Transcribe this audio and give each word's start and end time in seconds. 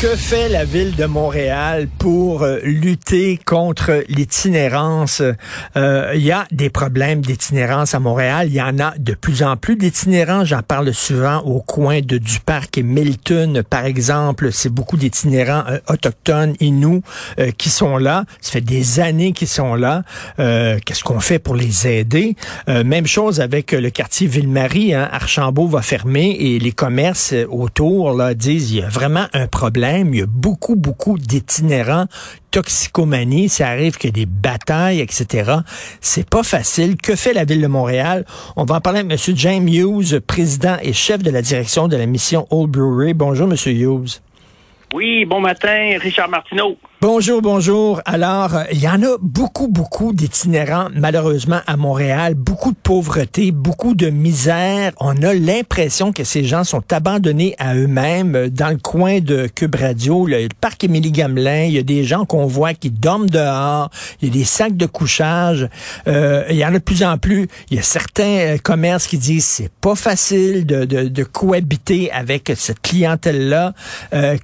Que 0.00 0.14
fait 0.14 0.48
la 0.48 0.64
ville 0.64 0.94
de 0.94 1.06
Montréal 1.06 1.88
pour 1.98 2.44
euh, 2.44 2.60
lutter 2.62 3.36
contre 3.44 4.04
l'itinérance? 4.08 5.24
Euh, 5.76 6.12
il 6.14 6.20
y 6.20 6.30
a 6.30 6.46
des 6.52 6.70
problèmes 6.70 7.20
d'itinérance 7.20 7.96
à 7.96 7.98
Montréal. 7.98 8.46
Il 8.48 8.54
y 8.54 8.62
en 8.62 8.78
a 8.78 8.94
de 8.96 9.14
plus 9.14 9.42
en 9.42 9.56
plus 9.56 9.74
d'itinérants. 9.74 10.44
J'en 10.44 10.62
parle 10.62 10.94
souvent 10.94 11.38
au 11.38 11.60
coin 11.60 12.00
de 12.00 12.16
du 12.16 12.38
parc 12.38 12.78
et 12.78 12.84
Milton, 12.84 13.64
par 13.68 13.86
exemple. 13.86 14.52
C'est 14.52 14.68
beaucoup 14.68 14.96
d'itinérants 14.96 15.64
euh, 15.68 15.80
autochtones, 15.88 16.54
inuits, 16.60 17.02
qui 17.56 17.68
sont 17.68 17.96
là. 17.96 18.24
Ça 18.40 18.52
fait 18.52 18.60
des 18.60 19.00
années 19.00 19.32
qu'ils 19.32 19.48
sont 19.48 19.74
là. 19.74 20.04
Qu'est-ce 20.36 21.02
qu'on 21.02 21.18
fait 21.18 21.40
pour 21.40 21.56
les 21.56 21.88
aider? 21.88 22.36
même 22.68 23.06
chose 23.06 23.40
avec 23.40 23.72
le 23.72 23.90
quartier 23.90 24.28
Ville-Marie. 24.28 24.94
Hein. 24.94 25.08
Archambault 25.10 25.66
va 25.66 25.82
fermer 25.82 26.36
et 26.38 26.58
les 26.60 26.72
commerces 26.72 27.34
autour 27.50 28.12
là, 28.12 28.34
disent 28.34 28.70
il 28.70 28.78
y 28.78 28.82
a 28.82 28.88
vraiment 28.88 29.26
un 29.32 29.46
problème 29.46 29.87
il 29.96 30.14
y 30.16 30.22
a 30.22 30.26
beaucoup, 30.26 30.76
beaucoup 30.76 31.18
d'itinérants 31.18 32.06
toxicomanie, 32.50 33.48
ça 33.48 33.68
arrive 33.68 33.96
qu'il 33.98 34.08
y 34.08 34.12
a 34.12 34.24
des 34.24 34.26
batailles, 34.26 35.00
etc. 35.00 35.52
C'est 36.00 36.28
pas 36.28 36.42
facile. 36.42 36.96
Que 36.96 37.14
fait 37.14 37.32
la 37.32 37.44
Ville 37.44 37.60
de 37.60 37.66
Montréal? 37.66 38.24
On 38.56 38.64
va 38.64 38.76
en 38.76 38.80
parler 38.80 39.00
avec 39.00 39.12
M. 39.12 39.36
James 39.36 39.68
Hughes, 39.68 40.20
président 40.20 40.76
et 40.82 40.92
chef 40.92 41.22
de 41.22 41.30
la 41.30 41.42
direction 41.42 41.88
de 41.88 41.96
la 41.96 42.06
mission 42.06 42.46
Old 42.50 42.70
Brewery. 42.70 43.14
Bonjour, 43.14 43.48
M. 43.50 43.56
Hughes. 43.66 44.20
Oui, 44.94 45.24
bon 45.26 45.40
matin, 45.40 45.98
Richard 46.00 46.30
Martineau. 46.30 46.78
Bonjour, 47.00 47.40
bonjour. 47.42 48.02
Alors, 48.06 48.56
euh, 48.56 48.64
il 48.72 48.80
y 48.80 48.88
en 48.88 49.00
a 49.04 49.18
beaucoup, 49.22 49.68
beaucoup 49.68 50.12
d'itinérants, 50.12 50.88
malheureusement, 50.96 51.60
à 51.68 51.76
Montréal. 51.76 52.34
Beaucoup 52.34 52.72
de 52.72 52.76
pauvreté, 52.76 53.52
beaucoup 53.52 53.94
de 53.94 54.10
misère. 54.10 54.90
On 54.98 55.22
a 55.22 55.32
l'impression 55.32 56.12
que 56.12 56.24
ces 56.24 56.42
gens 56.42 56.64
sont 56.64 56.82
abandonnés 56.92 57.54
à 57.60 57.76
eux-mêmes 57.76 58.34
euh, 58.34 58.50
dans 58.50 58.70
le 58.70 58.78
coin 58.78 59.20
de 59.20 59.46
Cube 59.46 59.76
Radio, 59.76 60.26
le 60.26 60.48
parc 60.60 60.82
Émilie-Gamelin. 60.82 61.66
Il 61.66 61.74
y 61.74 61.78
a 61.78 61.84
des 61.84 62.02
gens 62.02 62.24
qu'on 62.24 62.46
voit 62.46 62.74
qui 62.74 62.90
dorment 62.90 63.30
dehors. 63.30 63.90
Il 64.20 64.26
y 64.26 64.30
a 64.32 64.34
des 64.34 64.44
sacs 64.44 64.76
de 64.76 64.86
couchage. 64.86 65.68
Euh, 66.08 66.46
il 66.50 66.56
y 66.56 66.64
en 66.64 66.70
a 66.70 66.72
de 66.72 66.78
plus 66.78 67.04
en 67.04 67.16
plus. 67.16 67.46
Il 67.70 67.76
y 67.76 67.80
a 67.80 67.84
certains 67.84 68.56
commerces 68.60 69.06
qui 69.06 69.18
disent 69.18 69.46
c'est 69.46 69.70
pas 69.70 69.94
facile 69.94 70.66
de, 70.66 70.84
de, 70.84 71.22
cohabiter 71.22 72.10
avec 72.10 72.50
cette 72.56 72.82
clientèle-là. 72.82 73.72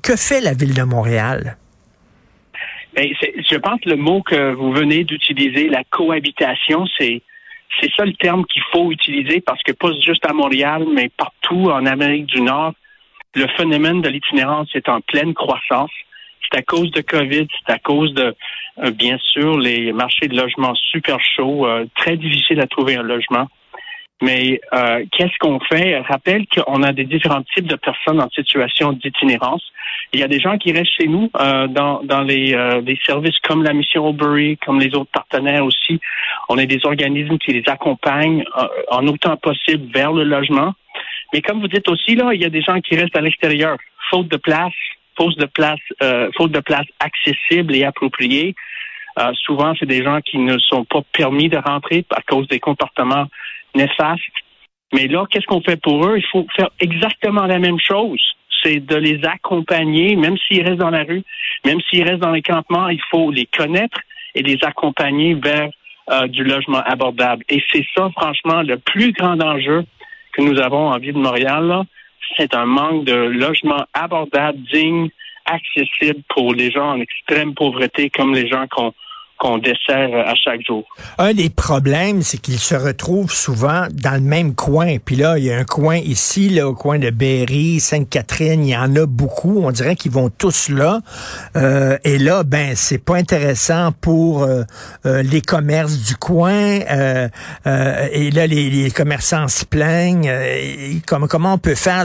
que 0.03 0.15
fait 0.15 0.41
la 0.41 0.55
ville 0.55 0.75
de 0.75 0.83
Montréal? 0.85 1.57
Ben, 2.95 3.13
je 3.21 3.57
pense 3.57 3.81
que 3.81 3.91
le 3.91 3.97
mot 3.97 4.23
que 4.23 4.53
vous 4.53 4.73
venez 4.73 5.05
d'utiliser, 5.05 5.69
la 5.69 5.83
cohabitation, 5.85 6.87
c'est 6.99 7.23
c'est 7.81 7.91
ça 7.97 8.05
le 8.05 8.13
terme 8.15 8.45
qu'il 8.47 8.63
faut 8.73 8.93
utiliser 8.93 9.41
parce 9.41 9.61
que 9.63 9.73
pas 9.73 9.91
juste 10.01 10.25
à 10.27 10.33
Montréal, 10.33 10.87
mais 10.93 11.11
partout 11.17 11.71
en 11.71 11.87
Amérique 11.87 12.27
du 12.27 12.41
Nord, 12.41 12.73
le 13.35 13.49
phénomène 13.57 14.01
de 14.01 14.09
l'itinérance 14.09 14.69
est 14.75 14.89
en 14.89 15.01
pleine 15.01 15.35
croissance. 15.35 15.91
C'est 16.43 16.59
à 16.59 16.63
cause 16.63 16.91
de 16.93 17.01
COVID, 17.01 17.49
c'est 17.51 17.73
à 17.73 17.79
cause 17.79 18.15
de, 18.15 18.35
euh, 18.85 18.91
bien 18.91 19.19
sûr, 19.19 19.59
les 19.59 19.93
marchés 19.93 20.29
de 20.29 20.37
logement 20.37 20.75
super 20.75 21.19
chauds, 21.21 21.67
euh, 21.67 21.87
très 21.97 22.17
difficile 22.17 22.61
à 22.61 22.67
trouver 22.67 22.97
un 22.97 23.03
logement. 23.03 23.49
Mais 24.23 24.61
euh, 24.73 25.05
qu'est-ce 25.13 25.37
qu'on 25.41 25.59
fait? 25.61 25.99
Rappelle 25.99 26.47
qu'on 26.47 26.83
a 26.83 26.93
des 26.93 27.05
différents 27.05 27.43
types 27.55 27.67
de 27.67 27.77
personnes 27.77 28.21
en 28.21 28.31
situation 28.31 28.93
d'itinérance. 28.93 29.63
Il 30.13 30.21
y 30.21 30.23
a 30.23 30.29
des 30.29 30.39
gens 30.39 30.57
qui 30.57 30.73
restent 30.73 30.97
chez 30.99 31.09
nous 31.09 31.31
euh, 31.41 31.67
dans, 31.67 32.03
dans 32.05 32.23
les, 32.23 32.55
euh, 32.55 32.81
services 33.05 33.39
comme 33.41 33.65
la 33.65 33.73
mission 33.73 34.07
Aubury, 34.07 34.57
comme 34.65 34.81
les 34.81 34.95
autres 34.95 35.11
partenaires 35.13 35.65
aussi. 35.65 36.01
On 36.49 36.59
a 36.59 36.65
des 36.65 36.79
organismes 36.85 37.39
qui 37.39 37.53
les 37.53 37.65
accompagnent 37.67 38.45
en 38.89 39.07
autant 39.09 39.37
possible 39.37 39.93
vers 39.93 40.13
le 40.13 40.25
logement. 40.25 40.73
Mais 41.33 41.43
comme 41.43 41.61
vous 41.61 41.69
dites 41.69 41.89
aussi, 41.89 42.15
là, 42.15 42.33
il 42.33 42.41
y 42.41 42.45
a 42.45 42.51
des 42.51 42.63
gens 42.63 42.81
qui 42.81 42.97
restent 42.97 43.17
à 43.17 43.21
l'extérieur, 43.21 43.77
faute 44.11 44.29
de 44.29 44.37
place, 44.37 44.73
faute 45.17 45.37
de 45.39 45.47
place, 45.47 45.81
faute 46.37 46.53
de 46.53 46.61
place 46.61 46.87
accessible 47.01 47.75
et 47.75 47.85
appropriée. 47.85 48.55
souvent, 49.45 49.75
c'est 49.79 49.87
des 49.87 50.05
gens 50.05 50.21
qui 50.21 50.39
ne 50.39 50.59
sont 50.59 50.85
pas 50.85 51.03
permis 51.13 51.49
de 51.49 51.59
rentrer 51.59 52.05
à 52.11 52.23
cause 52.23 52.47
des 52.49 52.61
comportements 52.61 53.27
néfastes. 53.75 54.23
Mais 54.93 55.09
là, 55.09 55.25
qu'est-ce 55.31 55.47
qu'on 55.47 55.61
fait 55.61 55.81
pour 55.81 56.07
eux? 56.07 56.17
Il 56.17 56.27
faut 56.31 56.47
faire 56.57 56.71
exactement 56.81 57.47
la 57.47 57.59
même 57.59 57.81
chose. 57.81 58.21
C'est 58.63 58.81
de 58.81 58.97
les 58.97 59.25
accompagner, 59.25 60.17
même 60.17 60.37
s'ils 60.39 60.63
restent 60.63 60.81
dans 60.81 60.91
la 60.91 61.05
rue, 61.05 61.23
même 61.65 61.81
s'ils 61.89 62.05
restent 62.05 62.23
dans 62.23 62.31
les 62.31 62.43
campements, 62.43 62.89
il 62.89 63.01
faut 63.11 63.31
les 63.31 63.47
connaître 63.47 63.99
et 64.35 64.43
les 64.43 64.59
accompagner 64.63 65.35
vers 65.35 65.69
euh, 66.11 66.27
du 66.29 66.45
logement 66.45 66.83
abordable. 66.85 67.45
Et 67.49 67.63
c'est 67.73 67.85
ça, 67.97 68.11
franchement, 68.17 68.63
le 68.63 68.79
plus 68.79 69.13
grand 69.13 69.41
enjeu 69.41 69.85
que 70.33 70.43
nous 70.43 70.61
avons 70.61 70.89
en 70.89 70.99
ville 70.99 71.15
de 71.15 71.19
Montréal. 71.19 71.85
C'est 72.37 72.55
un 72.55 72.67
manque 72.67 73.05
de 73.05 73.15
logement 73.15 73.85
abordable, 73.93 74.59
digne, 74.73 75.09
accessible 75.45 76.23
pour 76.29 76.55
les 76.55 76.71
gens 76.71 76.93
en 76.93 77.01
extrême 77.01 77.55
pauvreté, 77.55 78.11
comme 78.11 78.35
les 78.35 78.49
gens 78.49 78.67
qu'on 78.69 78.93
qu'on 79.39 79.59
dessert 79.59 80.11
euh, 80.13 80.23
à 80.25 80.35
chaque 80.35 80.61
jour. 80.67 80.85
Un 81.19 81.35
des 81.35 81.51
problèmes, 81.51 82.23
c'est 82.23 82.39
qu'ils 82.39 82.59
se 82.59 82.75
retrouvent 82.75 83.33
souvent 83.33 83.87
dans 83.93 84.15
le 84.15 84.21
même 84.21 84.55
coin. 84.55 84.97
Puis 85.05 85.17
là, 85.17 85.39
il 85.39 85.45
y 85.45 85.53
a 85.53 85.59
un 85.59 85.65
coin 85.65 85.97
ici, 85.97 86.49
là, 86.51 86.69
au 86.69 86.75
coin 86.75 86.99
de 86.99 87.11
Berry, 87.11 87.81
Sainte-Catherine, 87.81 88.65
il 88.65 88.71
y 88.71 88.77
en 88.77 88.95
a 88.97 89.07
beaucoup. 89.07 89.61
On 89.63 89.71
dirait 89.71 89.97
qu'ils 89.97 90.13
vont 90.13 90.31
tous 90.31 90.69
là. 90.69 91.01
Euh, 91.57 91.99
et 92.05 92.19
là, 92.19 92.45
ben, 92.45 92.75
c'est 92.77 92.99
pas 92.99 93.17
intéressant 93.17 93.93
pour 94.01 94.45
euh, 94.45 94.65
les 95.05 95.41
commerces 95.41 95.99
du 95.99 96.17
coin. 96.17 96.55
et 96.55 98.31
là, 98.31 98.47
les, 98.47 98.91
commerçants 98.91 99.49
se 99.49 99.65
plaignent. 99.65 100.31
comment, 101.07 101.27
comment 101.27 101.55
on 101.55 101.59
peut 101.59 101.75
faire? 101.75 102.05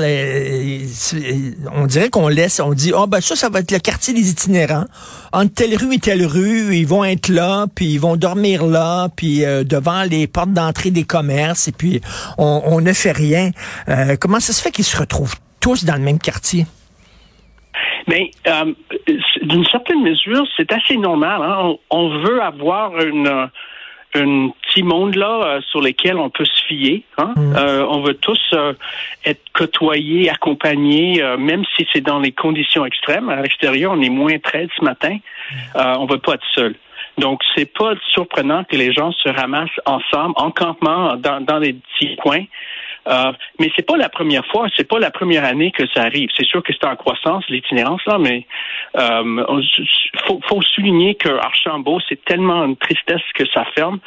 on 1.75 1.85
dirait 1.85 2.09
qu'on 2.09 2.28
laisse, 2.28 2.59
on 2.59 2.73
dit, 2.73 2.91
oh 2.95 3.07
ben 3.07 3.22
ça, 3.22 3.35
ça 3.35 3.50
va 3.50 3.59
être 3.59 3.72
le 3.72 3.79
quartier 3.79 4.13
des 4.13 4.29
itinérants. 4.29 4.85
Entre 5.31 5.53
telle 5.53 5.75
rue 5.75 5.95
et 5.95 6.00
telle 6.00 6.25
rue, 6.25 6.75
ils 6.75 6.88
vont 6.88 7.03
être 7.03 7.19
là, 7.28 7.66
puis 7.75 7.85
ils 7.85 8.00
vont 8.00 8.16
dormir 8.16 8.66
là, 8.66 9.07
puis 9.16 9.44
euh, 9.44 9.63
devant 9.63 10.03
les 10.03 10.28
portes 10.28 10.53
d'entrée 10.53 10.91
des 10.91 11.03
commerces, 11.03 11.68
et 11.68 11.72
puis 11.72 12.02
on, 12.38 12.80
ne 12.81 12.94
fait 12.94 13.12
rien. 13.12 13.52
Euh, 13.90 14.16
comment 14.19 14.40
ça 14.40 14.53
se 14.53 14.62
fait 14.62 14.72
qu'ils 14.72 14.85
se 14.85 14.97
retrouvent 14.97 15.35
tous 15.59 15.84
dans 15.85 15.96
le 15.96 16.02
même 16.02 16.19
quartier? 16.19 16.66
Mais 18.07 18.31
euh, 18.47 18.74
d'une 19.44 19.66
certaine 19.66 20.02
mesure, 20.02 20.47
c'est 20.57 20.72
assez 20.72 20.97
normal. 20.97 21.41
Hein. 21.44 21.75
On, 21.90 22.09
veut 22.19 22.41
avoir 22.41 23.00
une 23.00 23.50
un 24.16 24.50
petit 24.63 24.81
monde 24.81 25.13
là 25.13 25.59
sur 25.69 25.81
lequel 25.81 26.18
on 26.18 26.31
peut 26.31 26.46
se 26.46 26.66
fier. 26.66 27.03
Hein. 27.19 27.34
Mm. 27.36 27.56
on 27.90 28.01
veut 28.01 28.16
tous 28.16 28.56
être 29.24 29.41
côtoyés, 29.53 30.31
accompagnés, 30.31 31.22
même 31.38 31.63
si 31.75 31.86
c'est 31.94 32.01
dans 32.01 32.18
les 32.18 32.31
conditions 32.31 32.86
extrêmes. 32.88 33.30
À 33.30 33.44
l'extérieur, 33.44 33.91
on 33.96 34.01
est 34.01 34.09
moins 34.09 34.40
13 34.40 34.69
ce 34.80 34.84
matin. 34.84 35.16
Mm. 35.75 35.80
on 36.00 36.07
veut 36.07 36.18
pas 36.18 36.34
être 36.34 36.47
seul. 36.56 36.75
Donc, 37.18 37.42
c'est 37.56 37.72
pas 37.74 37.94
surprenant 38.12 38.64
que 38.64 38.75
les 38.75 38.94
gens 38.94 39.12
se 39.12 39.30
ramassent 39.30 39.70
ensemble, 39.86 40.34
en 40.38 40.52
campement, 40.52 41.16
dans, 41.16 41.42
dans 41.42 41.59
les 41.59 41.74
petits 41.74 42.16
coins. 42.18 42.46
Euh, 43.08 43.31
mais 43.59 43.72
c'est 43.75 43.86
pas 43.86 43.97
la 43.97 44.09
première 44.09 44.46
fois, 44.47 44.68
c'est 44.75 44.88
pas 44.88 45.00
la 45.00 45.09
première 45.09 45.44
année 45.44 45.72
que 45.72 45.88
ça 45.94 46.02
arrive. 46.02 46.30
C'est 46.38 46.46
sûr 46.46 46.62
que 46.62 46.74
c'est 46.74 46.86
en 46.86 46.96
croissance 46.96 47.44
l'itinérance 47.50 48.02
là, 48.06 48.18
mais 48.19 48.46
euh, 48.98 49.64
faut, 50.28 50.40
faut 50.48 50.62
souligner 50.62 51.16
que 51.16 51.30
Archambault 51.30 52.00
c'est 52.08 52.24
tellement 52.25 52.66
une 52.66 52.78
tristesse 52.78 53.22
que 53.34 53.46
ça 53.53 53.66
ferme, 53.74 54.00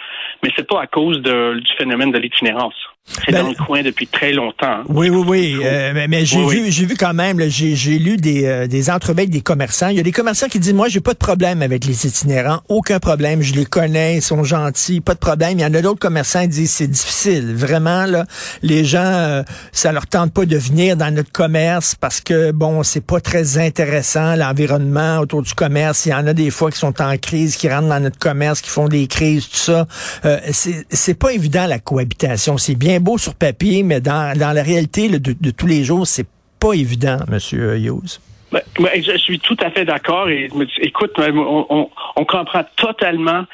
mais 0.42 0.50
c'est 0.56 0.68
pas 0.68 0.82
à 0.82 0.86
cause 0.86 1.20
de, 1.22 1.58
du 1.58 1.72
phénomène 1.74 2.12
de 2.12 2.18
l'itinérance. 2.18 2.76
C'est 3.04 3.32
ben, 3.32 3.42
dans 3.42 3.50
le 3.50 3.54
coin 3.54 3.82
depuis 3.82 4.06
très 4.06 4.32
longtemps. 4.32 4.82
Oui, 4.88 5.10
oui, 5.10 5.24
oui. 5.26 5.56
Euh, 5.62 6.06
mais, 6.08 6.24
j'ai 6.24 6.44
vu, 6.46 6.70
j'ai 6.70 6.86
vu 6.86 6.96
quand 6.96 7.12
même. 7.12 7.40
J'ai 7.48 7.98
lu 7.98 8.16
des, 8.16 8.46
euh, 8.46 8.66
des 8.66 8.90
entrevues 8.90 9.26
des 9.26 9.40
commerçants. 9.40 9.88
Il 9.88 9.96
y 9.96 10.00
a 10.00 10.04
des 10.04 10.12
commerçants 10.12 10.46
qui 10.46 10.58
disent 10.60 10.72
moi, 10.72 10.88
j'ai 10.88 11.00
pas 11.00 11.12
de 11.12 11.18
problème 11.18 11.62
avec 11.62 11.84
les 11.84 12.06
itinérants, 12.06 12.60
aucun 12.68 13.00
problème. 13.00 13.42
Je 13.42 13.54
les 13.54 13.66
connais, 13.66 14.16
ils 14.16 14.22
sont 14.22 14.44
gentils, 14.44 15.00
pas 15.00 15.14
de 15.14 15.18
problème. 15.18 15.58
Il 15.58 15.62
y 15.62 15.64
en 15.64 15.74
a 15.74 15.82
d'autres 15.82 15.98
commerçants 15.98 16.42
qui 16.42 16.48
disent 16.48 16.70
c'est 16.70 16.86
difficile, 16.86 17.54
vraiment 17.54 18.06
là. 18.06 18.24
Les 18.62 18.84
gens, 18.84 19.00
euh, 19.02 19.42
ça 19.72 19.92
leur 19.92 20.06
tente 20.06 20.32
pas 20.32 20.46
de 20.46 20.56
venir 20.56 20.96
dans 20.96 21.12
notre 21.12 21.32
commerce 21.32 21.94
parce 21.94 22.20
que 22.20 22.52
bon, 22.52 22.82
c'est 22.82 23.04
pas 23.04 23.20
très 23.20 23.58
intéressant 23.58 24.36
l'environnement 24.36 25.18
autour 25.18 25.42
du 25.42 25.54
commerce. 25.54 26.06
Il 26.06 26.10
y 26.10 26.14
en 26.14 26.26
a 26.26 26.32
des 26.32 26.50
fois 26.50 26.70
qui 26.70 26.78
sont 26.78 27.02
en 27.02 27.16
crise, 27.18 27.56
qui 27.56 27.68
rentrent 27.68 27.88
dans 27.88 28.00
notre 28.00 28.18
commerce, 28.18 28.60
qui 28.60 28.70
font 28.70 28.88
des 28.88 29.06
crises, 29.08 29.48
tout 29.48 29.56
ça. 29.56 29.86
Euh, 30.24 30.38
c'est 30.52 31.14
pas 31.14 31.32
évident 31.32 31.66
la 31.66 31.78
cohabitation. 31.78 32.56
C'est 32.58 32.76
bien 32.76 32.91
beau 33.00 33.18
sur 33.18 33.34
papier, 33.34 33.82
mais 33.82 34.00
dans, 34.00 34.36
dans 34.38 34.52
la 34.52 34.62
réalité 34.62 35.08
de, 35.08 35.18
de 35.18 35.50
tous 35.50 35.66
les 35.66 35.84
jours, 35.84 36.06
c'est 36.06 36.26
pas 36.58 36.74
évident, 36.74 37.18
Monsieur 37.28 37.76
Hughes. 37.76 38.20
Ben, 38.52 38.60
ben, 38.78 39.02
je 39.02 39.16
suis 39.16 39.40
tout 39.40 39.56
à 39.60 39.70
fait 39.70 39.86
d'accord. 39.86 40.28
Et 40.28 40.50
écoute, 40.82 41.12
on, 41.18 42.24
comprend 42.26 42.64
totalement 42.76 43.44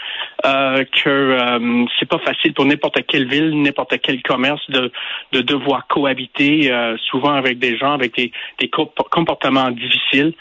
euh, 0.44 0.84
que 1.04 1.08
euh, 1.08 1.84
c'est 1.98 2.08
pas 2.08 2.18
facile 2.18 2.52
pour 2.52 2.64
n'importe 2.64 3.06
quelle 3.06 3.28
ville, 3.28 3.62
n'importe 3.62 4.00
quel 4.02 4.20
commerce 4.22 4.60
de, 4.70 4.90
de 5.32 5.40
devoir 5.40 5.86
cohabiter, 5.86 6.72
euh, 6.72 6.96
souvent 7.10 7.32
avec 7.32 7.60
des 7.60 7.76
gens 7.76 7.92
avec 7.92 8.16
des, 8.16 8.32
des 8.58 8.68
comportements 8.68 9.70
difficiles, 9.70 10.34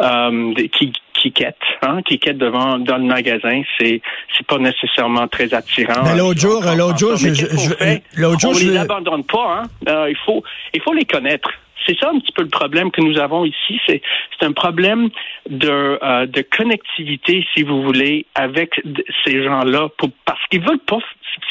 euh, 0.00 0.54
qui 0.72 0.92
qui 1.20 1.32
quête, 1.32 1.56
hein, 1.82 2.00
qui 2.02 2.18
quête 2.18 2.38
devant 2.38 2.78
dans 2.78 2.96
le 2.96 3.04
magasin, 3.04 3.62
c'est 3.78 4.00
c'est 4.36 4.46
pas 4.46 4.58
nécessairement 4.58 5.28
très 5.28 5.52
attirant. 5.52 6.02
Mais 6.04 6.16
l'autre 6.16 6.40
jour, 6.40 6.62
l'autre 6.76 6.98
jour, 6.98 7.16
je, 7.16 7.32
je, 7.34 8.20
l'autre 8.20 8.40
jour, 8.40 8.52
on 8.54 8.58
les 8.58 8.76
abandonne 8.76 9.24
pas. 9.24 9.60
Hein? 9.60 9.62
Euh, 9.88 10.10
il 10.10 10.16
faut 10.24 10.42
il 10.74 10.80
faut 10.80 10.94
les 10.94 11.04
connaître. 11.04 11.50
C'est 11.86 11.98
ça 11.98 12.10
un 12.10 12.18
petit 12.18 12.32
peu 12.32 12.42
le 12.42 12.48
problème 12.48 12.90
que 12.90 13.00
nous 13.00 13.18
avons 13.18 13.44
ici. 13.44 13.80
C'est 13.86 14.00
c'est 14.38 14.46
un 14.46 14.52
problème 14.52 15.08
de 15.48 15.98
euh, 16.02 16.26
de 16.26 16.42
connectivité, 16.42 17.46
si 17.54 17.62
vous 17.62 17.82
voulez, 17.82 18.26
avec 18.34 18.80
ces 19.24 19.42
gens-là, 19.44 19.88
parce 20.24 20.40
qu'ils 20.50 20.62
veulent 20.62 20.86
pas. 20.86 20.98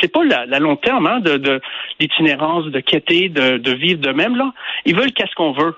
C'est 0.02 0.12
pas 0.12 0.24
la, 0.24 0.46
la, 0.46 0.60
long 0.60 0.76
terme 0.76 1.08
hein, 1.08 1.20
de, 1.20 1.38
de 1.38 1.62
l'itinérance, 2.00 2.66
de 2.66 2.80
quêter, 2.80 3.30
de, 3.30 3.58
de 3.58 3.72
vivre 3.72 4.02
de 4.02 4.12
même 4.12 4.36
là. 4.36 4.52
Ils 4.86 4.96
veulent 4.96 5.14
qu'est-ce 5.14 5.34
qu'on 5.36 5.54
veut. 5.54 5.76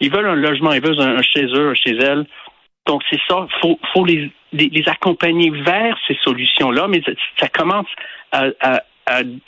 Ils 0.00 0.10
veulent 0.10 0.26
un 0.26 0.34
logement, 0.34 0.72
ils 0.72 0.82
veulent 0.82 1.00
un, 1.00 1.22
chez 1.22 1.44
eux, 1.44 1.70
un 1.70 1.74
chez 1.74 1.96
elles. 1.96 2.26
Donc 2.86 3.02
c'est 3.10 3.20
ça, 3.26 3.46
faut 3.60 3.78
faut 3.92 4.04
les, 4.04 4.30
les, 4.52 4.88
accompagner 4.88 5.50
vers 5.50 5.96
ces 6.06 6.16
solutions-là, 6.22 6.86
mais 6.88 7.02
ça 7.38 7.48
commence 7.48 7.86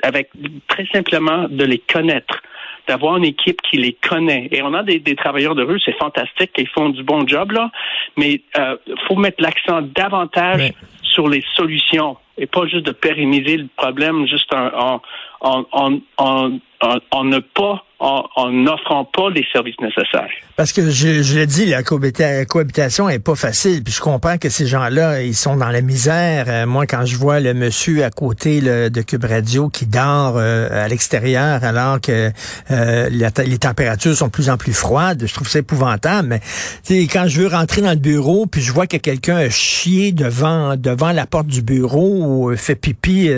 avec 0.03 0.31
très 0.69 0.87
simplement 0.87 1.47
de 1.49 1.65
les 1.65 1.79
connaître, 1.79 2.43
d'avoir 2.89 3.17
une 3.17 3.25
équipe 3.25 3.61
qui 3.63 3.77
les 3.77 3.93
connaît. 3.93 4.49
Et 4.53 4.63
on 4.63 4.73
a 4.73 4.83
des, 4.83 5.01
travailleurs 5.17 5.55
de 5.55 5.63
rue, 5.63 5.81
c'est 5.85 5.97
fantastique, 5.99 6.53
ils 6.57 6.69
font 6.69 6.89
du 6.89 7.03
bon 7.03 7.27
job 7.27 7.53
là, 7.53 7.71
mais 8.17 8.41
euh, 8.57 8.77
faut 9.07 9.17
mettre 9.17 9.43
l'accent 9.43 9.83
davantage 9.83 10.73
sur 11.03 11.29
les 11.29 11.45
solutions 11.55 12.17
et 12.39 12.47
pas 12.47 12.67
juste 12.67 12.87
de 12.87 12.93
pérenniser 12.93 13.57
le 13.59 13.69
problème 13.77 14.27
juste 14.27 14.53
en, 14.53 15.01
en, 15.41 15.67
en, 15.73 15.99
en, 16.19 16.59
en 17.11 17.25
ne 17.25 17.39
pas 17.39 17.85
en 17.99 18.51
n'offrant 18.51 19.05
pas 19.05 19.31
les 19.31 19.47
services 19.53 19.81
nécessaires. 19.81 20.31
Parce 20.57 20.73
que 20.73 20.91
je, 20.91 21.23
je 21.23 21.39
le 21.39 21.45
dis, 21.45 21.67
la 21.67 21.83
cohabitation 21.83 23.11
est 23.11 23.19
pas 23.19 23.35
facile. 23.35 23.85
Puis 23.85 23.93
je 23.93 24.01
comprends 24.01 24.39
que 24.39 24.49
ces 24.49 24.67
gens-là, 24.67 25.21
ils 25.21 25.35
sont 25.35 25.55
dans 25.55 25.69
la 25.69 25.83
misère. 25.83 26.47
Euh, 26.49 26.65
moi, 26.65 26.87
quand 26.87 27.05
je 27.05 27.19
vois 27.19 27.41
le 27.41 27.53
monsieur 27.53 28.05
à 28.05 28.11
côté 28.11 28.63
de 28.63 29.03
Cube 29.03 29.25
Radio 29.25 29.69
qui 29.69 29.85
dort 29.85 30.37
euh, 30.39 30.85
à 30.85 30.89
l'extérieur 30.89 31.63
alors 31.63 32.01
que 32.01 32.33
euh, 32.71 33.11
les 33.11 33.59
températures 33.59 34.17
sont 34.17 34.29
de 34.29 34.31
plus 34.31 34.49
en 34.49 34.57
plus 34.57 34.73
froides, 34.73 35.25
je 35.27 35.35
trouve 35.35 35.49
ça 35.49 35.59
épouvantable. 35.59 36.41
Mais 36.89 37.07
quand 37.07 37.29
je 37.29 37.43
veux 37.43 37.49
rentrer 37.49 37.83
dans 37.83 37.91
le 37.91 37.97
bureau, 37.97 38.47
puis 38.47 38.63
je 38.63 38.73
vois 38.73 38.87
que 38.87 38.97
quelqu'un 38.97 39.37
a 39.37 39.51
chié 39.51 40.13
devant 40.13 40.77
devant 40.77 41.13
la 41.13 41.27
porte 41.27 41.49
du 41.49 41.61
bureau 41.61 42.47
ou 42.49 42.57
fait 42.57 42.77
pipi 42.77 43.29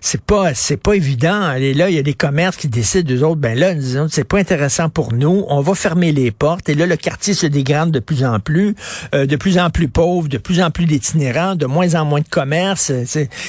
c'est 0.00 0.20
pas 0.20 0.54
c'est 0.54 0.76
pas 0.76 0.94
évident. 0.94 1.52
Et 1.52 1.74
là, 1.74 1.90
il 1.90 1.96
y 1.96 1.98
a 1.98 2.02
des 2.02 2.14
commerces 2.14 2.56
qui 2.56 2.68
décident, 2.68 3.12
eux 3.14 3.24
autres, 3.24 3.40
ben 3.40 3.58
là, 3.58 3.74
disons, 3.74 4.06
c'est 4.10 4.24
pas 4.24 4.38
intéressant 4.38 4.88
pour 4.88 5.12
nous. 5.12 5.44
On 5.48 5.60
va 5.60 5.74
fermer 5.88 6.12
les 6.12 6.30
portes. 6.30 6.68
Et 6.68 6.74
là, 6.74 6.86
le 6.86 6.96
quartier 6.96 7.34
se 7.34 7.46
dégrade 7.46 7.90
de 7.90 8.00
plus 8.00 8.24
en 8.24 8.40
plus, 8.40 8.74
euh, 9.14 9.26
de 9.26 9.36
plus 9.36 9.58
en 9.58 9.70
plus 9.70 9.88
pauvre, 9.88 10.28
de 10.28 10.38
plus 10.38 10.60
en 10.60 10.70
plus 10.70 10.84
d'itinérants, 10.84 11.54
de 11.54 11.66
moins 11.66 11.94
en 11.94 12.04
moins 12.04 12.20
de 12.20 12.28
commerces. 12.28 12.90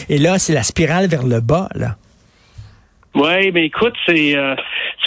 Et 0.10 0.18
là, 0.18 0.40
c'est 0.40 0.54
la 0.54 0.64
spirale 0.64 1.08
vers 1.08 1.26
le 1.26 1.42
bas, 1.42 1.68
là. 1.76 1.96
Oui, 3.16 3.52
mais 3.52 3.66
écoute, 3.66 3.96
c'est 4.06 4.38
euh, 4.38 4.56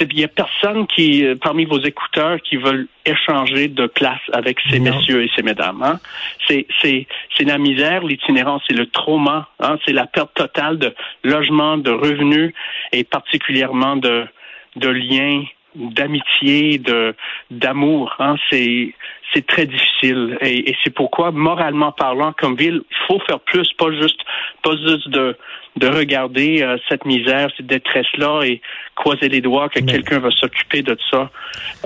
il 0.00 0.18
y 0.18 0.24
a 0.24 0.28
personne 0.28 0.88
qui 0.88 1.24
euh, 1.24 1.36
parmi 1.40 1.64
vos 1.64 1.80
écouteurs 1.80 2.38
qui 2.42 2.56
veulent 2.56 2.88
échanger 3.06 3.68
de 3.68 3.86
place 3.86 4.20
avec 4.32 4.58
ces 4.68 4.80
messieurs 4.80 5.22
et 5.22 5.30
ces 5.36 5.42
mesdames. 5.42 5.80
Hein? 5.82 6.00
C'est 6.48 6.66
c'est 6.82 7.06
c'est 7.36 7.44
la 7.44 7.58
misère, 7.58 8.02
l'itinérance, 8.02 8.62
c'est 8.66 8.74
le 8.74 8.86
trauma, 8.86 9.48
hein? 9.60 9.78
c'est 9.84 9.92
la 9.92 10.06
perte 10.06 10.34
totale 10.34 10.78
de 10.78 10.92
logement, 11.22 11.78
de 11.78 11.92
revenus 11.92 12.52
et 12.90 13.04
particulièrement 13.04 13.94
de 13.94 14.26
de 14.74 14.88
liens 14.88 15.44
d'amitié, 15.74 16.78
de 16.78 17.14
d'amour. 17.50 18.14
Hein? 18.18 18.36
C'est 18.50 18.94
c'est 19.34 19.46
très 19.46 19.66
difficile 19.66 20.36
et, 20.42 20.70
et 20.70 20.76
c'est 20.84 20.94
pourquoi 20.94 21.30
moralement 21.30 21.90
parlant, 21.92 22.32
comme 22.32 22.54
ville, 22.54 22.82
il 22.90 22.96
faut 23.06 23.20
faire 23.20 23.40
plus, 23.40 23.72
pas 23.78 23.90
juste 23.92 24.20
pas 24.62 24.76
juste 24.76 25.08
de 25.08 25.36
de 25.76 25.86
regarder 25.86 26.62
euh, 26.62 26.76
cette 26.88 27.04
misère, 27.04 27.48
cette 27.56 27.66
détresse-là 27.66 28.42
et 28.44 28.60
croiser 28.94 29.28
les 29.28 29.40
doigts 29.40 29.68
que 29.68 29.80
quelqu'un 29.80 30.18
va 30.18 30.30
s'occuper 30.30 30.82
de 30.82 30.96
ça. 31.10 31.30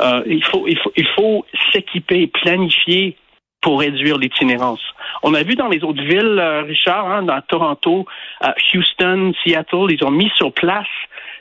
Euh, 0.00 0.22
il 0.26 0.44
faut, 0.44 0.66
il 0.66 0.78
faut, 0.78 0.92
il 0.96 1.06
faut 1.14 1.46
s'équiper, 1.72 2.26
planifier 2.26 3.16
pour 3.60 3.80
réduire 3.80 4.18
l'itinérance. 4.18 4.82
On 5.22 5.34
a 5.34 5.42
vu 5.42 5.54
dans 5.54 5.68
les 5.68 5.82
autres 5.84 6.02
villes, 6.02 6.38
euh, 6.38 6.62
Richard, 6.62 7.10
hein, 7.10 7.22
dans 7.22 7.40
Toronto, 7.42 8.06
Houston, 8.74 9.32
Seattle, 9.42 9.86
ils 9.90 10.04
ont 10.04 10.10
mis 10.10 10.30
sur 10.36 10.52
place 10.52 10.86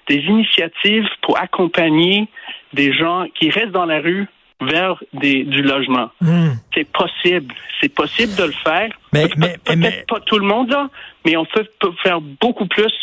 des 0.07 0.17
initiatives 0.17 1.07
pour 1.21 1.37
accompagner 1.39 2.27
des 2.73 2.93
gens 2.93 3.25
qui 3.35 3.49
restent 3.49 3.71
dans 3.71 3.85
la 3.85 3.99
rue 3.99 4.27
vers 4.61 5.03
des, 5.13 5.43
du 5.43 5.61
logement. 5.61 6.09
Hmm. 6.21 6.51
C'est 6.73 6.89
possible. 6.91 7.53
C'est 7.81 7.93
possible 7.93 8.35
de 8.35 8.43
le 8.45 8.51
faire. 8.51 8.89
Mais, 9.13 9.27
peut-être 9.27 10.07
pas 10.07 10.19
tout 10.21 10.39
le 10.39 10.45
monde, 10.45 10.69
là, 10.69 10.89
mais 11.25 11.35
on 11.35 11.45
peut, 11.45 11.65
faire 12.03 12.21
beaucoup 12.21 12.67
plus 12.67 12.93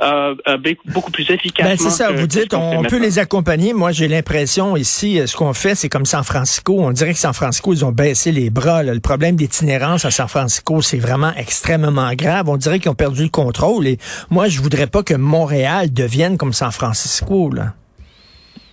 euh, 0.00 0.34
euh, 0.46 0.58
beaucoup 0.86 1.10
plus 1.10 1.28
efficacement. 1.30 1.70
Ben 1.70 1.78
c'est 1.78 1.90
ça, 1.90 2.12
vous 2.12 2.26
dites, 2.26 2.54
on, 2.54 2.82
peut 2.84 3.00
les 3.00 3.18
accompagner. 3.18 3.72
Moi, 3.72 3.92
j'ai 3.92 4.08
l'impression 4.08 4.76
ici, 4.76 5.20
euh, 5.20 5.26
ce 5.26 5.36
qu'on 5.36 5.52
fait, 5.52 5.74
c'est 5.74 5.88
comme 5.88 6.06
San 6.06 6.24
Francisco. 6.24 6.76
On 6.78 6.92
dirait 6.92 7.12
que 7.12 7.18
San 7.18 7.32
Francisco, 7.32 7.72
ils 7.72 7.84
ont 7.84 7.92
baissé 7.92 8.32
les 8.32 8.50
bras. 8.50 8.82
Le 8.82 9.00
problème 9.00 9.36
d'itinérance 9.36 10.04
à 10.04 10.10
San 10.10 10.28
Francisco, 10.28 10.82
c'est 10.82 10.98
vraiment 10.98 11.32
extrêmement 11.36 12.12
grave. 12.14 12.48
On 12.48 12.56
dirait 12.56 12.78
qu'ils 12.78 12.90
ont 12.90 12.94
perdu 12.94 13.24
le 13.24 13.28
contrôle. 13.28 13.86
Et 13.86 13.98
moi, 14.30 14.48
je 14.48 14.60
voudrais 14.60 14.86
pas 14.86 15.02
que 15.02 15.14
Montréal 15.14 15.92
devienne 15.92 16.36
comme 16.38 16.52
San 16.52 16.70
Francisco. 16.72 17.50
Là 17.50 17.74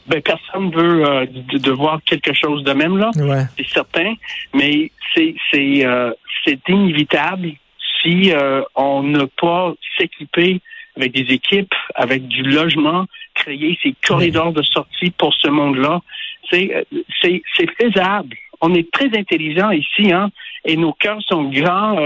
ben, 0.08 0.22
personne 0.22 0.72
veut 0.72 1.06
euh, 1.06 1.26
de, 1.26 1.72
voir 1.72 2.00
quelque 2.04 2.34
chose 2.34 2.64
de 2.64 2.74
même 2.74 2.98
là, 2.98 3.12
c'est 3.58 3.68
certain, 3.68 4.14
mais 4.54 4.92
c'est 5.14 5.36
c'est 5.52 5.86
euh, 5.86 6.12
c'est 6.44 6.60
inévitable 6.70 7.54
si 8.02 8.32
euh, 8.32 8.62
on 8.76 9.04
n'a 9.04 9.26
pas 9.42 9.74
s'équiper 9.98 10.62
avec 10.96 11.12
des 11.14 11.34
équipes, 11.34 11.74
avec 11.96 12.28
du 12.28 12.44
logement, 12.44 13.06
créer 13.34 13.78
ces 13.84 13.94
corridors 14.06 14.54
de 14.54 14.64
sortie 14.64 15.12
pour 15.12 15.34
ce 15.34 15.50
monde-là. 15.50 16.02
C'est 16.50 16.86
c'est 17.22 17.72
faisable. 17.80 18.36
On 18.62 18.74
est 18.74 18.90
très 18.92 19.08
intelligent 19.18 19.72
ici, 19.72 20.12
hein, 20.12 20.30
et 20.64 20.78
nos 20.78 20.94
cœurs 20.94 21.22
sont 21.28 21.44
grands 21.50 21.98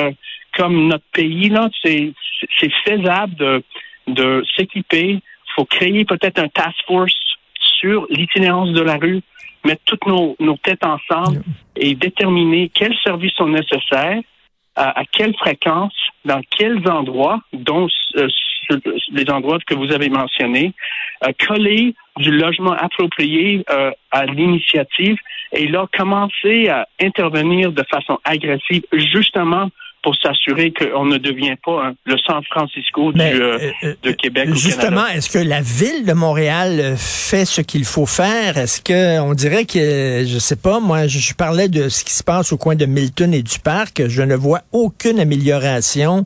comme 0.56 0.88
notre 0.88 1.06
pays 1.12 1.50
là. 1.50 1.69
C'est 1.83 2.13
c'est 2.59 2.71
faisable 2.86 3.36
de 3.36 3.63
de 4.07 4.44
s'équiper. 4.56 5.19
Faut 5.56 5.65
créer 5.65 6.06
peut-être 6.06 6.39
un 6.39 6.47
task 6.47 6.77
force 6.88 7.15
sur 7.80 8.07
l'itinérance 8.09 8.71
de 8.71 8.81
la 8.81 8.97
rue, 8.97 9.21
mettre 9.65 9.81
toutes 9.85 10.06
nos, 10.06 10.35
têtes 10.63 10.85
ensemble 10.85 11.42
et 11.75 11.95
déterminer 11.95 12.69
quels 12.69 12.95
services 13.03 13.33
sont 13.33 13.47
nécessaires, 13.47 14.21
à, 14.75 15.03
quelle 15.12 15.35
fréquence, 15.35 15.94
dans 16.24 16.42
quels 16.57 16.88
endroits, 16.89 17.42
dont 17.51 17.88
euh, 18.15 18.28
les 19.11 19.30
endroits 19.30 19.59
que 19.66 19.76
vous 19.76 19.92
avez 19.92 20.09
mentionnés, 20.09 20.73
euh, 21.23 21.31
coller 21.47 21.95
du 22.18 22.31
logement 22.31 22.73
approprié 22.73 23.64
euh, 23.69 23.92
à 24.11 24.26
l'initiative 24.26 25.18
et 25.54 25.68
là 25.68 25.88
commencer 25.97 26.69
à 26.69 26.88
intervenir 27.02 27.71
de 27.71 27.83
façon 27.90 28.19
agressive 28.23 28.83
justement 28.92 29.69
pour 30.02 30.16
s'assurer 30.16 30.71
qu'on 30.71 31.06
ne 31.06 31.18
devient 31.18 31.56
pas 31.64 31.92
le 32.06 32.18
San 32.19 32.42
Francisco 32.45 33.11
du, 33.11 33.21
euh, 33.21 33.59
euh, 33.59 33.71
euh, 33.83 33.94
de 34.02 34.11
Québec. 34.11 34.49
Justement, 34.54 35.06
est-ce 35.07 35.30
que 35.30 35.44
la 35.44 35.61
ville 35.61 36.06
de 36.06 36.14
Montréal 36.14 36.95
fait 36.97 37.45
ce 37.45 37.61
qu'il 37.61 37.83
faut 37.83 38.06
faire? 38.06 38.57
Est-ce 38.57 38.81
que 38.81 39.19
on 39.19 39.33
dirait 39.33 39.66
que, 39.66 40.23
je 40.26 40.40
sais 40.40 40.56
pas, 40.56 40.80
moi, 40.80 41.07
je, 41.07 41.33
parlais 41.33 41.68
de 41.68 41.90
ce 41.90 42.04
qui 42.04 42.14
se 42.14 42.23
passe 42.23 42.54
au 42.54 42.57
coin 42.57 42.76
de 42.76 42.85
Milton 42.85 43.33
et 43.33 43.44
du 43.44 43.59
parc. 43.59 44.07
Je 44.07 44.21
ne 44.21 44.35
vois 44.35 44.61
aucune 44.71 45.19
amélioration, 45.19 46.26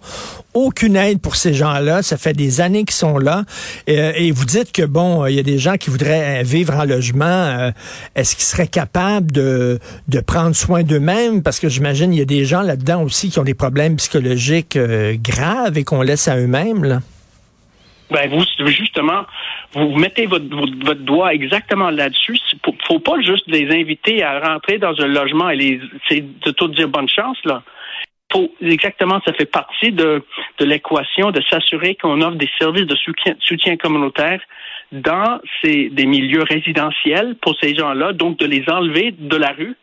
aucune 0.53 0.95
aide 0.95 1.21
pour 1.21 1.35
ces 1.35 1.53
gens-là. 1.53 2.01
Ça 2.01 2.17
fait 2.17 2.33
des 2.33 2.61
années 2.61 2.85
qu'ils 2.85 2.91
sont 2.91 3.17
là. 3.17 3.43
Et, 3.87 4.31
vous 4.31 4.45
dites 4.45 4.71
que, 4.71 4.83
bon, 4.83 5.25
il 5.25 5.35
y 5.35 5.39
a 5.39 5.43
des 5.43 5.59
gens 5.59 5.75
qui 5.75 5.89
voudraient 5.89 6.43
vivre 6.43 6.75
en 6.75 6.85
logement. 6.85 7.71
Est-ce 8.15 8.35
qu'ils 8.35 8.45
seraient 8.45 8.67
capables 8.67 9.31
de, 9.31 9.79
de 10.07 10.19
prendre 10.19 10.55
soin 10.55 10.83
d'eux-mêmes? 10.83 11.43
Parce 11.43 11.59
que 11.59 11.69
j'imagine, 11.69 12.13
il 12.13 12.19
y 12.19 12.21
a 12.21 12.25
des 12.25 12.45
gens 12.45 12.61
là-dedans 12.61 13.03
aussi 13.03 13.29
qui 13.29 13.39
ont 13.39 13.43
des 13.43 13.53
problèmes 13.53 13.95
psychologiques 13.97 14.75
euh, 14.75 15.15
graves 15.17 15.77
et 15.77 15.83
qu'on 15.83 16.01
laisse 16.01 16.27
à 16.27 16.37
eux-mêmes? 16.37 17.01
Ben 18.11 18.29
vous 18.29 18.43
justement, 18.67 19.25
vous 19.73 19.95
mettez 19.95 20.27
votre, 20.27 20.45
votre, 20.85 21.01
doigt 21.01 21.33
exactement 21.33 21.89
là-dessus. 21.89 22.37
Faut 22.87 22.99
pas 22.99 23.19
juste 23.21 23.45
les 23.47 23.71
inviter 23.71 24.21
à 24.21 24.39
rentrer 24.39 24.77
dans 24.77 24.93
un 24.99 25.07
logement 25.07 25.49
et 25.49 25.55
les 25.55 25.81
c'est 26.07 26.21
de 26.21 26.51
tout 26.51 26.67
dire 26.67 26.89
bonne 26.89 27.09
chance 27.09 27.37
là. 27.43 27.63
Faut, 28.33 28.51
exactement, 28.61 29.21
ça 29.25 29.33
fait 29.33 29.45
partie 29.45 29.91
de, 29.91 30.23
de 30.57 30.65
l'équation 30.65 31.31
de 31.31 31.41
s'assurer 31.49 31.95
qu'on 31.95 32.21
offre 32.21 32.35
des 32.35 32.49
services 32.59 32.87
de 32.87 32.95
soutien, 32.95 33.35
soutien 33.39 33.77
communautaire 33.77 34.41
dans 34.91 35.39
ces 35.61 35.89
des 35.89 36.05
milieux 36.05 36.43
résidentiels 36.43 37.35
pour 37.41 37.55
ces 37.61 37.75
gens-là, 37.75 38.13
donc 38.13 38.37
de 38.37 38.45
les 38.45 38.63
enlever 38.67 39.11
de 39.11 39.37
la 39.37 39.51
rue 39.51 39.75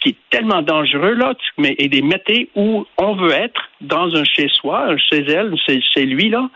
qui 0.00 0.10
est 0.10 0.16
tellement 0.30 0.62
dangereux, 0.62 1.14
là, 1.14 1.34
mais, 1.58 1.74
et 1.78 1.88
les 1.88 2.02
mettre 2.02 2.32
où 2.54 2.86
on 2.96 3.14
veut 3.16 3.32
être, 3.32 3.70
dans 3.80 4.14
un 4.16 4.24
chez-soi, 4.24 4.96
chez 4.96 5.24
elle, 5.30 5.54
chez, 5.66 6.06
lui, 6.06 6.30
là, 6.30 6.48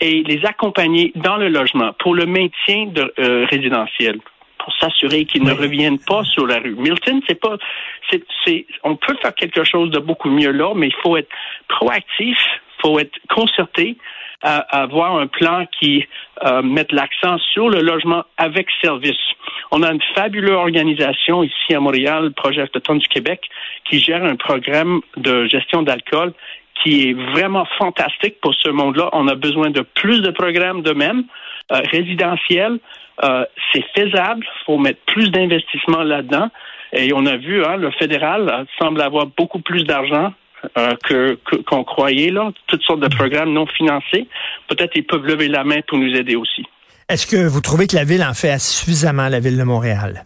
et 0.00 0.22
les 0.22 0.44
accompagner 0.44 1.12
dans 1.16 1.36
le 1.36 1.48
logement 1.48 1.92
pour 1.98 2.14
le 2.14 2.26
maintien 2.26 2.86
de, 2.86 3.12
euh, 3.18 3.46
résidentiel. 3.50 4.20
Pour 4.66 4.74
s'assurer 4.78 5.26
qu'ils 5.26 5.44
ne 5.44 5.52
reviennent 5.52 6.00
pas 6.00 6.24
sur 6.24 6.44
la 6.44 6.58
rue. 6.58 6.74
Milton, 6.74 7.20
c'est 7.28 7.40
pas, 7.40 7.56
c'est, 8.10 8.66
on 8.82 8.96
peut 8.96 9.14
faire 9.22 9.32
quelque 9.32 9.62
chose 9.62 9.90
de 9.90 10.00
beaucoup 10.00 10.28
mieux 10.28 10.50
là, 10.50 10.72
mais 10.74 10.88
il 10.88 10.94
faut 11.04 11.16
être 11.16 11.28
proactif, 11.68 12.36
faut 12.82 12.98
être 12.98 13.16
concerté, 13.32 13.96
à, 14.42 14.56
avoir 14.82 15.18
un 15.18 15.28
plan 15.28 15.66
qui 15.78 16.04
euh, 16.44 16.62
mette 16.62 16.90
l'accent 16.90 17.38
sur 17.52 17.68
le 17.68 17.80
logement 17.80 18.24
avec 18.38 18.66
service. 18.82 19.14
On 19.70 19.84
a 19.84 19.92
une 19.92 20.02
fabuleuse 20.16 20.50
organisation 20.50 21.44
ici 21.44 21.72
à 21.72 21.78
Montréal, 21.78 22.32
Projet 22.32 22.62
Autochtone 22.62 22.98
du 22.98 23.06
Québec, 23.06 23.48
qui 23.88 24.00
gère 24.00 24.24
un 24.24 24.34
programme 24.34 25.00
de 25.16 25.46
gestion 25.46 25.82
d'alcool 25.82 26.32
qui 26.82 27.08
est 27.08 27.12
vraiment 27.14 27.66
fantastique 27.78 28.40
pour 28.40 28.54
ce 28.54 28.68
monde-là. 28.68 29.10
On 29.12 29.28
a 29.28 29.36
besoin 29.36 29.70
de 29.70 29.80
plus 29.80 30.22
de 30.22 30.30
programmes 30.30 30.82
de 30.82 30.92
même, 30.92 31.24
euh, 31.72 31.80
résidentiels. 31.90 32.78
Euh, 33.22 33.44
c'est 33.72 33.84
faisable. 33.96 34.44
Il 34.44 34.64
faut 34.66 34.78
mettre 34.78 35.00
plus 35.06 35.30
d'investissement 35.30 36.02
là-dedans. 36.02 36.50
Et 36.92 37.12
on 37.14 37.26
a 37.26 37.36
vu, 37.36 37.64
hein, 37.64 37.76
le 37.76 37.90
fédéral 37.92 38.48
euh, 38.48 38.64
semble 38.78 39.00
avoir 39.00 39.26
beaucoup 39.26 39.60
plus 39.60 39.84
d'argent 39.84 40.32
euh, 40.78 40.94
que 41.04 41.38
qu'on 41.66 41.84
croyait 41.84 42.30
là, 42.30 42.50
toutes 42.66 42.82
sortes 42.82 43.00
de 43.00 43.08
programmes 43.08 43.52
non 43.52 43.66
financés. 43.66 44.26
Peut-être 44.68 44.92
ils 44.96 45.04
peuvent 45.04 45.24
lever 45.24 45.48
la 45.48 45.64
main 45.64 45.80
pour 45.86 45.98
nous 45.98 46.14
aider 46.14 46.36
aussi. 46.36 46.64
Est-ce 47.08 47.26
que 47.26 47.46
vous 47.46 47.60
trouvez 47.60 47.86
que 47.86 47.94
la 47.94 48.04
ville 48.04 48.24
en 48.24 48.34
fait 48.34 48.58
suffisamment, 48.58 49.28
la 49.28 49.40
ville 49.40 49.56
de 49.56 49.62
Montréal? 49.62 50.24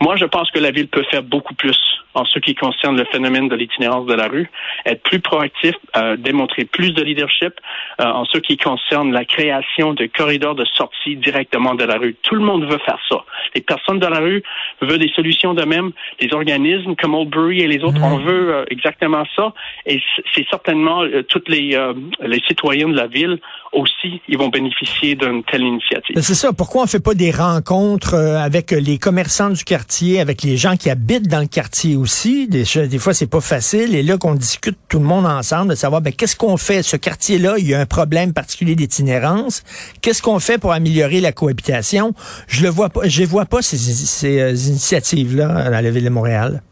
Moi, 0.00 0.16
je 0.16 0.24
pense 0.24 0.50
que 0.50 0.58
la 0.58 0.70
ville 0.70 0.88
peut 0.88 1.04
faire 1.10 1.22
beaucoup 1.22 1.54
plus 1.54 1.78
en 2.14 2.24
ce 2.24 2.38
qui 2.38 2.54
concerne 2.54 2.96
le 2.96 3.04
phénomène 3.06 3.48
de 3.48 3.56
l'itinérance 3.56 4.06
de 4.06 4.14
la 4.14 4.28
rue, 4.28 4.50
être 4.86 5.02
plus 5.02 5.20
proactif, 5.20 5.74
euh, 5.96 6.16
démontrer 6.16 6.64
plus 6.64 6.92
de 6.92 7.02
leadership 7.02 7.54
euh, 8.00 8.04
en 8.04 8.24
ce 8.24 8.38
qui 8.38 8.56
concerne 8.56 9.12
la 9.12 9.24
création 9.24 9.94
de 9.94 10.06
corridors 10.06 10.54
de 10.54 10.64
sortie 10.76 11.16
directement 11.16 11.74
de 11.74 11.84
la 11.84 11.96
rue. 11.96 12.16
Tout 12.22 12.34
le 12.34 12.42
monde 12.42 12.64
veut 12.64 12.78
faire 12.84 12.98
ça. 13.08 13.24
Les 13.54 13.60
personnes 13.60 13.98
dans 13.98 14.10
la 14.10 14.20
rue 14.20 14.42
veulent 14.80 14.98
des 14.98 15.12
solutions 15.14 15.54
de 15.54 15.64
même. 15.64 15.92
Les 16.20 16.32
organismes 16.32 16.94
comme 16.96 17.14
Oldbury 17.14 17.60
et 17.60 17.68
les 17.68 17.82
autres, 17.82 18.00
on 18.02 18.18
mmh. 18.18 18.24
veut 18.24 18.54
euh, 18.54 18.64
exactement 18.70 19.24
ça. 19.34 19.52
Et 19.86 20.00
c'est 20.34 20.46
certainement 20.50 21.02
euh, 21.02 21.22
toutes 21.22 21.48
les, 21.48 21.78
les 22.22 22.40
citoyens 22.46 22.88
de 22.88 22.96
la 22.96 23.06
ville 23.06 23.38
aussi, 23.72 24.20
ils 24.28 24.36
vont 24.36 24.48
bénéficier 24.48 25.14
d'une 25.14 25.42
telle 25.44 25.62
initiative. 25.62 26.16
C'est 26.20 26.34
ça. 26.34 26.52
Pourquoi 26.52 26.82
on 26.82 26.86
fait 26.86 27.02
pas 27.02 27.14
des 27.14 27.30
rencontres 27.30 28.14
avec 28.14 28.70
les 28.70 28.98
commerçants 28.98 29.48
du 29.48 29.64
quartier, 29.64 30.20
avec 30.20 30.42
les 30.42 30.58
gens 30.58 30.76
qui 30.76 30.90
habitent 30.90 31.28
dans 31.28 31.40
le 31.40 31.46
quartier 31.46 31.96
aussi. 32.02 32.48
Des, 32.48 32.64
fois, 32.98 33.14
c'est 33.14 33.26
pas 33.26 33.40
facile. 33.40 33.94
Et 33.94 34.02
là, 34.02 34.18
qu'on 34.18 34.34
discute 34.34 34.76
tout 34.88 34.98
le 34.98 35.04
monde 35.04 35.26
ensemble 35.26 35.70
de 35.70 35.74
savoir, 35.74 36.02
ben, 36.02 36.12
qu'est-ce 36.12 36.36
qu'on 36.36 36.56
fait? 36.56 36.82
Ce 36.82 36.96
quartier-là, 36.96 37.54
il 37.58 37.66
y 37.66 37.74
a 37.74 37.80
un 37.80 37.86
problème 37.86 38.32
particulier 38.32 38.74
d'itinérance. 38.74 39.62
Qu'est-ce 40.00 40.20
qu'on 40.20 40.40
fait 40.40 40.58
pour 40.58 40.72
améliorer 40.72 41.20
la 41.20 41.32
cohabitation? 41.32 42.12
Je 42.48 42.62
le 42.62 42.68
vois 42.68 42.90
pas, 42.90 43.08
je 43.08 43.24
vois 43.24 43.46
pas 43.46 43.62
ces, 43.62 43.78
ces 43.78 44.40
euh, 44.40 44.50
initiatives-là 44.50 45.48
à 45.48 45.80
la 45.80 45.90
ville 45.90 46.04
de 46.04 46.10
Montréal. 46.10 46.62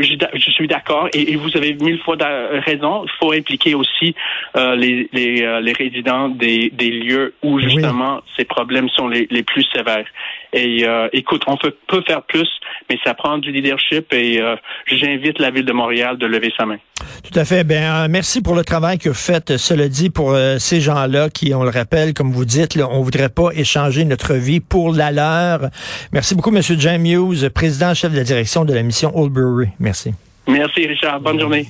Je 0.00 0.50
suis 0.50 0.68
d'accord 0.68 1.08
et, 1.12 1.36
vous 1.36 1.56
avez 1.56 1.74
mille 1.74 1.98
fois 2.00 2.16
raison. 2.66 3.04
Il 3.04 3.10
faut 3.18 3.32
impliquer 3.32 3.74
aussi 3.74 4.14
euh, 4.56 4.74
les, 4.76 5.08
les, 5.12 5.42
euh, 5.42 5.60
les, 5.60 5.72
résidents 5.72 6.28
des, 6.28 6.70
des, 6.70 6.90
lieux 6.90 7.34
où 7.42 7.60
justement 7.60 8.20
ces 8.36 8.44
problèmes 8.44 8.88
sont 8.90 9.08
les, 9.08 9.26
les 9.30 9.42
plus 9.42 9.64
sévères. 9.74 10.06
Et 10.52 10.84
euh, 10.84 11.08
écoute, 11.12 11.42
on 11.46 11.56
peut, 11.56 11.74
peut, 11.86 12.02
faire 12.06 12.22
plus, 12.22 12.48
mais 12.88 12.98
ça 13.04 13.14
prend 13.14 13.38
du 13.38 13.52
leadership 13.52 14.12
et 14.12 14.40
j'invite 14.86 15.38
la 15.38 15.50
ville 15.50 15.64
de 15.64 15.72
Montréal 15.72 16.18
de 16.18 16.26
lever 16.26 16.52
sa 16.56 16.66
main. 16.66 16.78
Tout 17.22 17.38
à 17.38 17.44
fait. 17.44 17.64
Ben 17.64 18.08
merci 18.08 18.42
pour 18.42 18.54
le 18.54 18.64
travail 18.64 18.98
que 18.98 19.08
vous 19.08 19.14
faites. 19.14 19.56
Cela 19.56 19.88
dit, 19.88 20.10
pour 20.10 20.36
ces 20.58 20.80
gens-là 20.80 21.30
qui, 21.30 21.54
on 21.54 21.62
le 21.62 21.70
rappelle, 21.70 22.12
comme 22.12 22.32
vous 22.32 22.44
dites, 22.44 22.74
là, 22.74 22.88
on 22.90 23.02
voudrait 23.02 23.28
pas 23.28 23.50
échanger 23.54 24.04
notre 24.04 24.34
vie 24.34 24.60
pour 24.60 24.92
la 24.92 25.12
leur. 25.12 25.70
Merci 26.12 26.34
beaucoup, 26.34 26.50
Monsieur 26.50 26.76
James 26.78 27.06
Hughes, 27.06 27.48
président 27.50 27.94
chef 27.94 28.12
de 28.12 28.16
la 28.16 28.24
direction 28.24 28.64
de 28.64 28.74
la 28.74 28.82
mission 28.82 29.16
Oldbury. 29.16 29.68
Merci. 29.80 30.12
Merci, 30.46 30.86
Richard. 30.86 31.20
Bonne 31.20 31.40
journée. 31.40 31.66